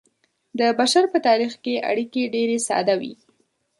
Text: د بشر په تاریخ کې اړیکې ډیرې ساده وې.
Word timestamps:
د 0.59 0.61
بشر 0.79 1.03
په 1.13 1.17
تاریخ 1.27 1.53
کې 1.63 1.83
اړیکې 1.89 2.23
ډیرې 2.33 2.57
ساده 2.67 2.95
وې. 3.01 3.13